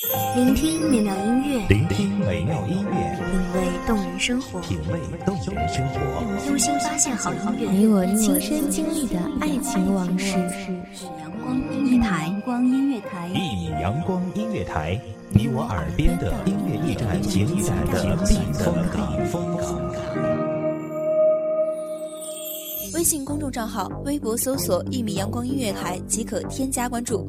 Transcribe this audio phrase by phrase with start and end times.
[0.00, 10.38] 聆听美妙音乐，聆听美妙音乐，品味动人生活，品味动人生活，用心发现好音乐，你我亲身经历的爱情往事。
[11.18, 14.96] 阳光音乐台，阳光音乐台，一米阳光音乐台，
[15.30, 17.44] 你我耳边的音乐驿站，情
[17.90, 19.18] 感的避风港。
[22.94, 27.28] 微信公众账号、微博搜索“一米阳光音乐台”即可添加关注。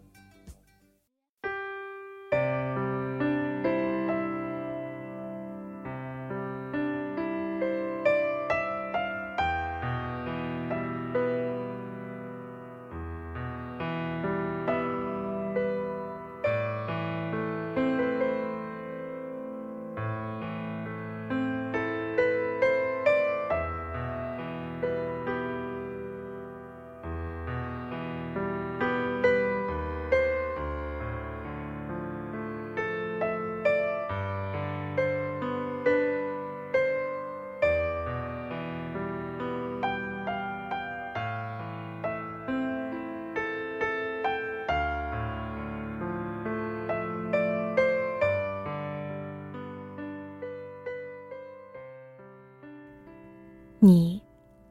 [53.83, 54.21] 你，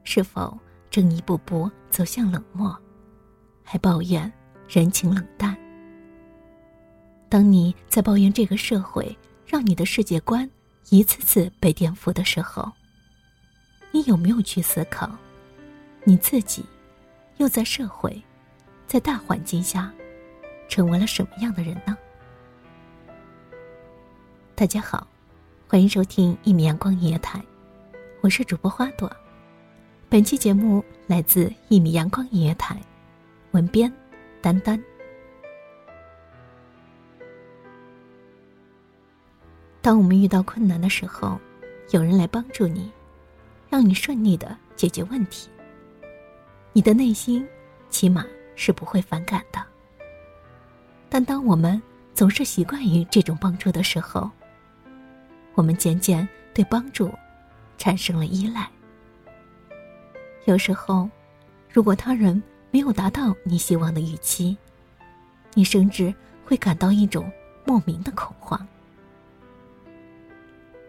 [0.05, 0.57] 是否
[0.89, 2.73] 正一步步走向冷漠，
[3.61, 4.31] 还抱怨
[4.69, 5.53] 人情冷淡？
[7.27, 9.13] 当你在抱怨这个社会
[9.45, 10.49] 让你的世界观
[10.91, 12.71] 一次次被颠覆的时候，
[13.91, 15.11] 你有没有去思考，
[16.05, 16.63] 你自己
[17.35, 18.23] 又在社会、
[18.87, 19.91] 在大环境下，
[20.69, 21.97] 成为了什么样的人呢？
[24.55, 25.05] 大家好，
[25.67, 27.43] 欢迎收听一米阳光音乐台。
[28.21, 29.11] 我是主播花朵，
[30.07, 32.79] 本期节目来自一米阳光音乐台，
[33.49, 33.91] 文编
[34.43, 34.79] 丹丹。
[39.81, 41.39] 当我们遇到困难的时候，
[41.89, 42.91] 有人来帮助你，
[43.71, 45.49] 让你顺利的解决问题，
[46.73, 47.43] 你的内心
[47.89, 48.23] 起码
[48.55, 49.59] 是不会反感的。
[51.09, 51.81] 但当我们
[52.13, 54.29] 总是习惯于这种帮助的时候，
[55.55, 57.11] 我们渐渐对帮助。
[57.81, 58.69] 产生了依赖。
[60.45, 61.09] 有时候，
[61.67, 64.55] 如果他人没有达到你希望的预期，
[65.55, 66.13] 你甚至
[66.45, 67.27] 会感到一种
[67.65, 68.67] 莫名的恐慌。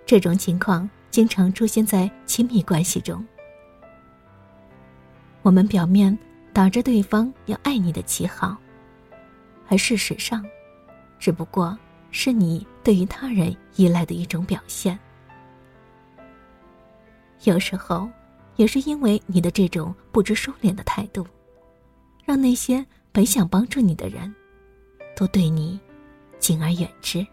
[0.04, 3.24] 这种情况经常出现在亲密关系中。
[5.40, 6.16] 我们表面
[6.52, 8.54] 打着对方要爱你的旗号，
[9.66, 10.44] 而事实上，
[11.18, 11.74] 只不过
[12.10, 14.98] 是你对于他人依赖的一种表现。
[17.44, 18.08] 有时候，
[18.56, 21.26] 也是因为你的这种不知收敛的态度，
[22.24, 24.32] 让那些本想帮助你的人，
[25.16, 25.80] 都对你
[26.38, 27.26] 敬而远之。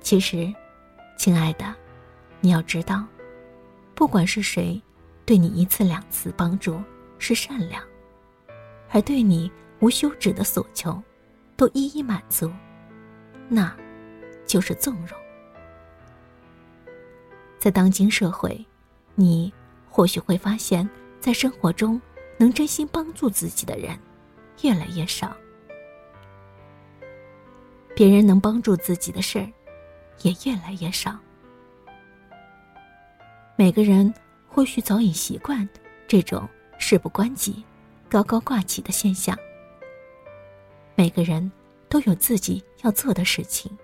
[0.00, 0.52] 其实，
[1.16, 1.74] 亲爱的，
[2.40, 3.04] 你要知道，
[3.94, 4.80] 不管是谁，
[5.26, 6.80] 对你一次两次帮助
[7.18, 7.82] 是善良，
[8.90, 9.50] 而对你
[9.80, 11.02] 无休止的索求，
[11.56, 12.50] 都一一满足，
[13.48, 13.76] 那，
[14.46, 15.18] 就是纵容。
[17.58, 18.64] 在当今社会，
[19.14, 19.52] 你
[19.90, 20.88] 或许会发现，
[21.20, 22.00] 在生活中
[22.36, 23.98] 能真心帮助自己的人
[24.62, 25.36] 越来越少，
[27.96, 29.48] 别人能帮助自己的事儿
[30.22, 31.18] 也越来越少。
[33.56, 34.14] 每个人
[34.46, 35.68] 或许早已习惯
[36.06, 36.48] 这种
[36.78, 37.64] 事不关己、
[38.08, 39.36] 高高挂起的现象。
[40.94, 41.50] 每个人
[41.88, 43.76] 都有自己要做的事情，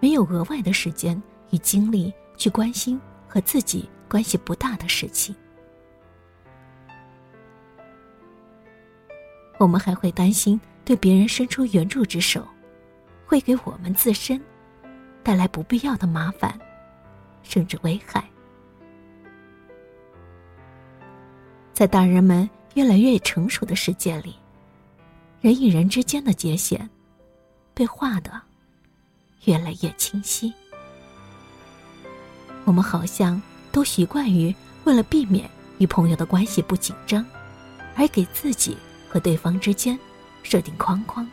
[0.00, 1.20] 没有额外的时间
[1.50, 2.12] 与精力。
[2.36, 5.34] 去关心和自己关系不大的事情，
[9.58, 12.46] 我们还会担心对别人伸出援助之手，
[13.26, 14.40] 会给我们自身
[15.22, 16.58] 带来不必要的麻烦，
[17.42, 18.22] 甚至危害。
[21.72, 24.36] 在大人们越来越成熟的世界里，
[25.40, 26.88] 人与人之间的界限
[27.72, 28.40] 被画的
[29.44, 30.52] 越来越清晰。
[32.64, 33.40] 我们好像
[33.70, 37.24] 都习惯于为了避免与朋友的关系不紧张，
[37.94, 38.76] 而给自己
[39.08, 39.98] 和对方之间
[40.42, 41.28] 设定框框，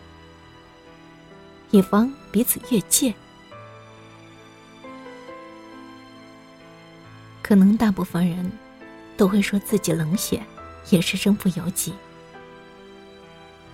[1.70, 3.14] 以防彼此越界。
[7.42, 8.52] 可能大部分人
[9.18, 10.42] 都会说自己冷血，
[10.90, 11.94] 也是身不由己。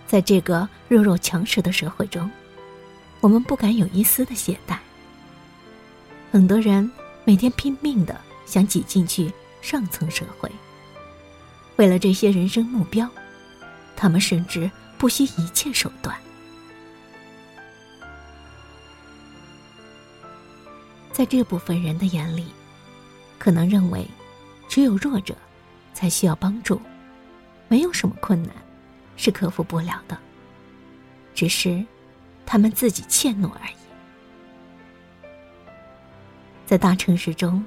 [0.08, 2.30] 在这个弱肉强食的社会中，
[3.20, 4.78] 我们不敢有一丝的懈怠。
[6.32, 6.90] 很多人
[7.28, 9.30] 每天拼命的想挤进去
[9.62, 10.50] 上层社会，
[11.76, 13.06] 为了这些人生目标，
[13.98, 16.18] 他们甚至不惜一切手段。
[21.12, 22.46] 在这部分人的眼里，
[23.38, 24.08] 可能认为，
[24.70, 25.36] 只有弱者
[25.94, 26.82] 才需要帮助，
[27.68, 28.56] 没有什么困难
[29.18, 30.18] 是克服不了的，
[31.36, 31.86] 只是
[32.46, 33.87] 他们自己怯懦而已。
[36.68, 37.66] 在大城市中，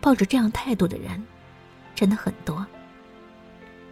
[0.00, 1.20] 抱着这样态度的人
[1.96, 2.64] 真的很多，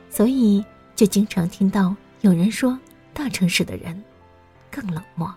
[0.08, 0.64] 所以
[0.94, 2.78] 就经常听到有人说，
[3.12, 4.00] 大城市的人
[4.70, 5.34] 更冷漠，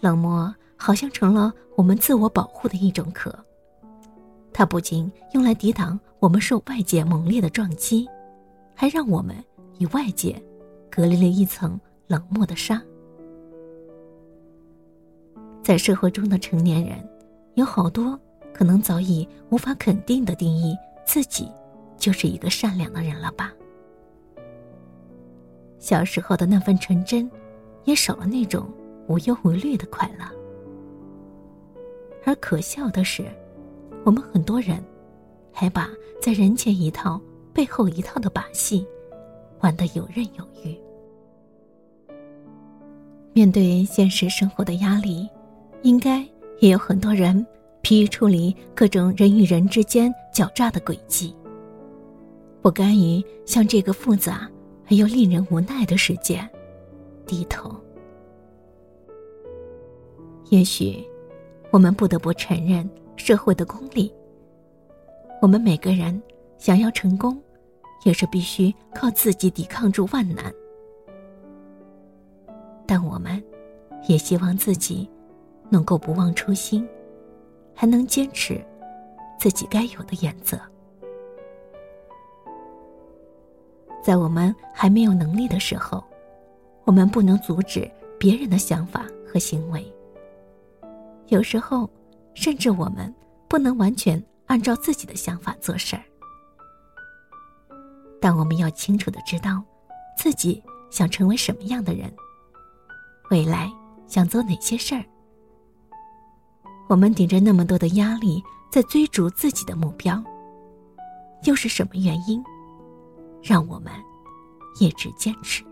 [0.00, 0.54] 冷漠。
[0.80, 3.36] 好像成了我们自我保护的一种壳。
[4.52, 8.08] 它不仅用来抵挡我们受外界猛烈的撞击，
[8.76, 9.34] 还让我们
[9.80, 10.40] 与外界
[10.88, 12.80] 隔离了一层冷漠的纱。
[15.68, 16.96] 在社会中的成年人，
[17.52, 18.18] 有好多
[18.54, 20.74] 可能早已无法肯定的定义
[21.04, 21.46] 自己
[21.98, 23.52] 就是一个善良的人了吧？
[25.78, 27.30] 小时候的那份纯真，
[27.84, 28.66] 也少了那种
[29.08, 30.24] 无忧无虑的快乐。
[32.24, 33.26] 而可笑的是，
[34.06, 34.82] 我们很多人
[35.52, 37.20] 还把在人前一套、
[37.52, 38.88] 背后一套的把戏
[39.60, 40.74] 玩得游刃有余。
[43.34, 45.28] 面对现实生活的压力，
[45.82, 46.26] 应该
[46.60, 47.46] 也有很多人
[47.82, 51.34] 疲于处理各种人与人之间狡诈的诡计，
[52.62, 54.50] 不甘于向这个复杂
[54.90, 56.48] 而又令人无奈的世界
[57.26, 57.74] 低头。
[60.50, 61.04] 也许。
[61.70, 64.10] 我们不得不承认社会的功利。
[65.42, 66.18] 我们每个人
[66.56, 67.38] 想要成功，
[68.04, 70.50] 也是必须靠自己抵抗住万难。
[72.86, 73.44] 但我们，
[74.08, 75.06] 也希望自己
[75.68, 76.86] 能够不忘初心，
[77.74, 78.64] 还能坚持
[79.38, 80.58] 自己该有的原则。
[84.02, 86.02] 在我们还没有能力的时候，
[86.84, 89.84] 我们不能阻止别人的想法和行为。
[91.26, 91.88] 有时候，
[92.32, 93.14] 甚至我们
[93.48, 96.02] 不能完全按照自己的想法做事儿，
[98.18, 99.62] 但我们要清楚的知道，
[100.16, 102.10] 自己想成为什么样的人，
[103.30, 103.70] 未来
[104.06, 105.04] 想做哪些事儿。
[106.88, 110.22] 我们顶着那么多的压力在追逐自己的目标，
[111.44, 112.42] 又是什么原因，
[113.42, 113.92] 让我们
[114.80, 115.62] 一直坚持？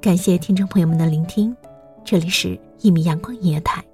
[0.00, 1.56] 感谢听众朋友们的聆听。
[2.04, 3.84] 这里是一米阳光音乐台，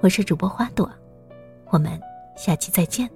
[0.00, 0.90] 我是主播花朵，
[1.70, 2.00] 我们
[2.36, 3.10] 下期再见。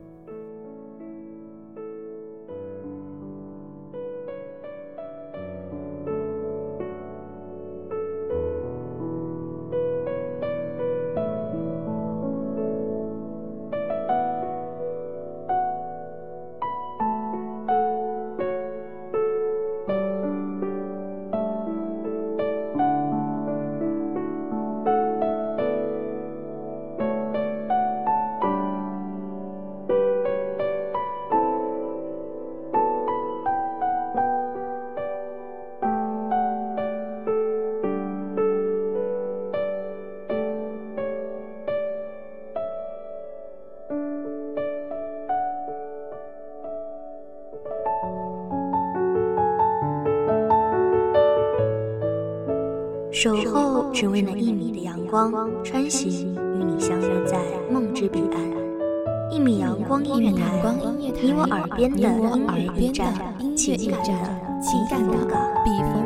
[53.18, 55.32] 守候只为那一米的阳光，
[55.64, 57.38] 穿行与你相约在
[57.72, 59.32] 梦之彼岸。
[59.32, 60.44] 一米阳光音乐台，
[61.22, 63.14] 你我耳边的音乐驿站，
[63.56, 64.12] 情感的
[64.60, 65.16] 情感的
[65.64, 66.05] 避风港。